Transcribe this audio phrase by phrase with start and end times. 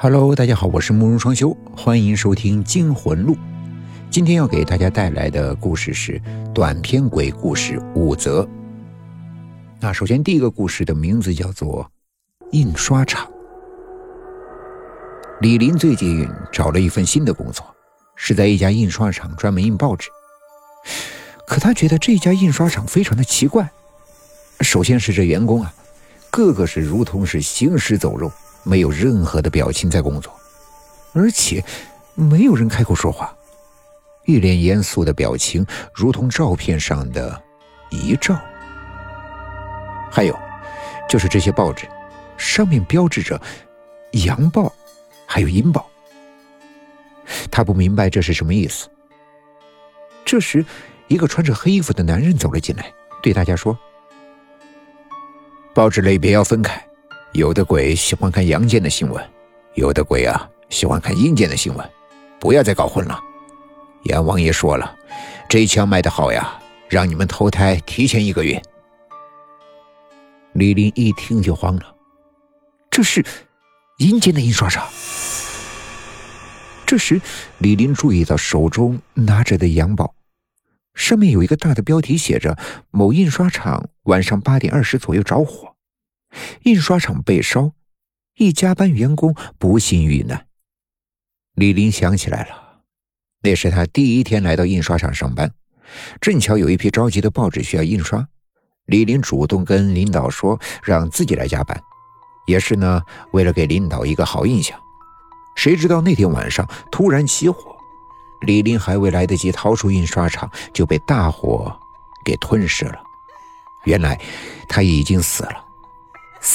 [0.00, 3.34] Hello，大家好，我是慕容双修，欢迎收听《惊魂录》。
[4.08, 6.22] 今天要给大家带来的故事是
[6.54, 8.48] 短篇鬼故事五则。
[9.80, 11.84] 那首先第一个故事的名字叫做
[12.52, 13.26] 《印刷厂》。
[15.40, 17.66] 李林最近找了一份新的工作，
[18.14, 20.08] 是在一家印刷厂专门印报纸。
[21.44, 23.68] 可他觉得这家印刷厂非常的奇怪。
[24.60, 25.74] 首先是这员工啊，
[26.30, 28.30] 个个是如同是行尸走肉。
[28.68, 30.30] 没有任何的表情在工作，
[31.14, 31.64] 而且
[32.14, 33.34] 没有人开口说话，
[34.26, 37.42] 一脸严肃的表情，如同照片上的
[37.88, 38.38] 遗照。
[40.10, 40.38] 还有，
[41.08, 41.88] 就是这些报纸，
[42.36, 43.40] 上面标志着
[44.26, 44.70] “阳报”
[45.24, 45.88] 还有“阴报”。
[47.50, 48.86] 他不明白这是什么意思。
[50.26, 50.64] 这时，
[51.06, 53.78] 一个穿着黑衣服的男人走了进来，对大家说
[55.72, 56.82] ：“报纸类别要分开。”
[57.38, 59.24] 有的鬼喜欢看阳间的新闻，
[59.74, 61.90] 有的鬼啊喜欢看阴间的新闻，
[62.40, 63.16] 不要再搞混了。
[64.02, 64.92] 阎王爷说了，
[65.48, 68.60] 这一枪卖的好呀，让你们投胎提前一个月。
[70.54, 71.94] 李林一听就慌了，
[72.90, 73.24] 这是
[73.98, 74.84] 阴间的印刷厂。
[76.84, 77.20] 这时，
[77.58, 80.12] 李林注意到手中拿着的阳报，
[80.92, 82.58] 上面有一个大的标题，写着
[82.90, 85.72] “某印刷厂晚上八点二十左右着火”。
[86.62, 87.72] 印刷厂被烧，
[88.36, 90.46] 一加班员工不幸遇难。
[91.54, 92.80] 李林想起来了，
[93.42, 95.52] 那是他第一天来到印刷厂上班，
[96.20, 98.26] 正巧有一批着急的报纸需要印刷。
[98.86, 101.78] 李林主动跟领导说，让自己来加班，
[102.46, 104.78] 也是呢，为了给领导一个好印象。
[105.56, 107.76] 谁知道那天晚上突然起火，
[108.42, 111.76] 李林还未来得及逃出印刷厂，就被大火
[112.24, 113.02] 给吞噬了。
[113.84, 114.18] 原来
[114.68, 115.67] 他已经死了。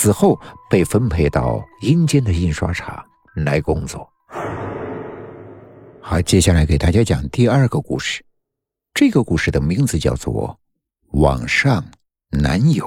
[0.00, 4.10] 死后被分配到阴间的印刷厂来工作。
[6.00, 8.24] 好，接下来给大家讲第二个故事。
[8.94, 10.58] 这个故事的名字叫做
[11.20, 11.84] 《网上
[12.30, 12.86] 男友》。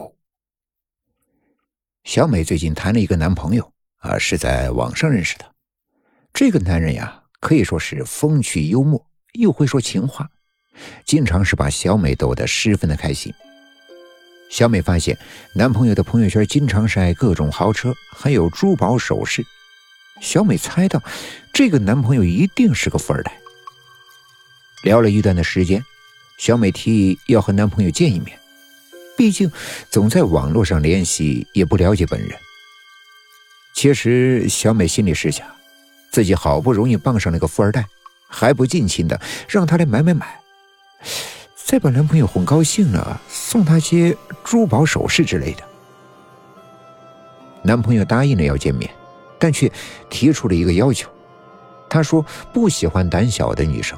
[2.03, 5.45] 小美最近谈了一个男朋友啊，是在网上认识的。
[6.33, 10.27] 这个男人呀，可以说是风趣幽默，又会说情话，
[11.05, 13.31] 经常是把小美逗得十分的开心。
[14.49, 15.17] 小美发现
[15.53, 19.43] 男朋友的朋友圈经常晒各种豪车，还有珠宝首饰。
[20.21, 21.01] 小美猜到，
[21.51, 23.35] 这个男朋友一定是个富二代。
[24.83, 25.83] 聊了一段的时间，
[26.37, 28.37] 小美提议要和男朋友见一面，
[29.17, 29.51] 毕竟
[29.89, 32.37] 总在网络上联系也不了解本人。
[33.73, 35.47] 其实小美心里是想，
[36.11, 37.85] 自己好不容易傍上了个富二代，
[38.27, 40.39] 还不尽情的让他来买买买。
[41.73, 45.63] 再把男朋友哄高兴了，送他些珠宝首饰之类的。
[47.63, 48.87] 男朋友答应了要见面，
[49.39, 49.71] 但却
[50.07, 51.09] 提出了一个要求。
[51.89, 52.23] 他说
[52.53, 53.97] 不喜欢胆小的女生，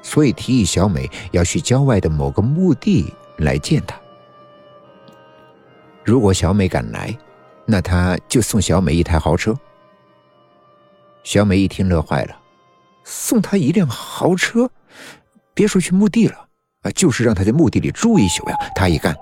[0.00, 3.98] 所以提议小美要去郊外的某个墓地来见他。
[6.04, 7.12] 如果小美敢来，
[7.66, 9.58] 那他就送小美一台豪车。
[11.24, 12.40] 小美一听乐坏了，
[13.02, 14.70] 送他一辆豪车，
[15.52, 16.44] 别说去墓地了。
[16.82, 19.14] 啊，就是让他在墓地里住一宿呀，他也干。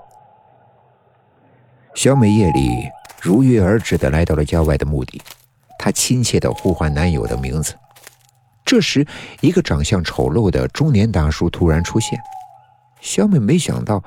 [1.95, 2.87] 小美夜里
[3.19, 5.21] 如约而至的来到了郊外的墓地，
[5.79, 7.73] 她亲切的呼唤男友的名字。
[8.63, 9.07] 这时，
[9.41, 12.19] 一个长相丑陋的中年大叔突然出现。
[13.01, 14.03] 小美没想到，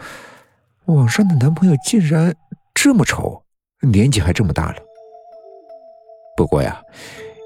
[0.84, 2.34] 网上的男朋友竟然
[2.74, 3.42] 这么丑，
[3.80, 4.76] 年纪还这么大了。
[6.36, 6.80] 不过呀，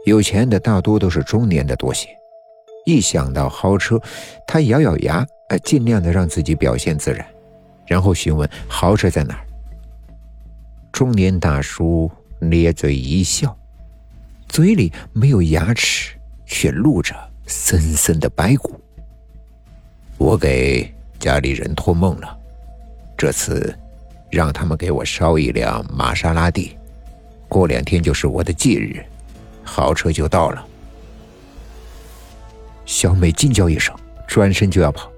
[0.04, 2.08] 有钱的大多都是中年的多些。
[2.84, 4.00] 一想到豪车，
[4.46, 5.26] 他咬咬牙。
[5.50, 7.22] 呃，尽量的让自己表现自然，
[7.86, 9.46] 然后询问豪车在哪儿。
[10.90, 13.54] 中年大叔咧嘴一笑，
[14.48, 17.14] 嘴里没有牙齿，却露着
[17.46, 18.80] 森森的白骨。
[20.16, 22.38] 我给家里人托梦了，
[23.18, 23.78] 这次
[24.30, 26.74] 让他们给我烧一辆玛莎拉蒂，
[27.50, 29.04] 过两天就是我的忌日，
[29.62, 30.66] 豪车就到了。
[32.86, 33.94] 小美惊叫一声，
[34.26, 35.10] 转身就要跑。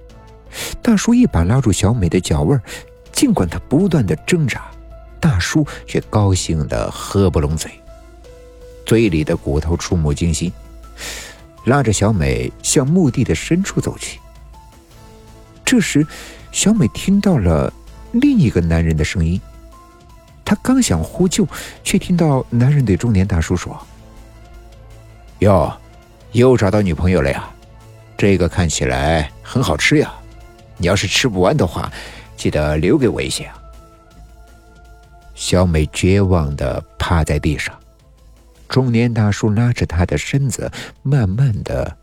[0.80, 2.60] 大叔一把拉住小美的脚腕
[3.12, 4.70] 尽管她不断的挣扎，
[5.20, 7.70] 大叔却高兴的合不拢嘴，
[8.84, 10.52] 嘴里的骨头触目惊心，
[11.64, 14.18] 拉着小美向墓地的深处走去。
[15.64, 16.06] 这时，
[16.52, 17.72] 小美听到了
[18.12, 19.40] 另一个男人的声音，
[20.44, 21.46] 她刚想呼救，
[21.82, 23.76] 却听到男人对中年大叔说
[25.40, 25.76] ：“哟，
[26.32, 27.50] 又找到女朋友了呀？
[28.16, 30.12] 这个看起来很好吃呀。”
[30.78, 31.90] 你要是吃不完的话，
[32.36, 33.56] 记得留给我一些啊！
[35.34, 37.74] 小美绝望的趴在地上，
[38.68, 40.70] 中年大叔拉着她的身子，
[41.02, 41.96] 慢慢的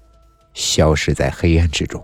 [0.55, 2.03] 消失在黑暗之中。